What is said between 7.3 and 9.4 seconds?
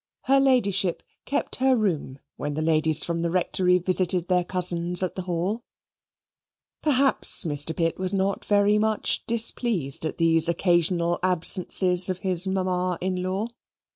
Mr. Pitt was not very much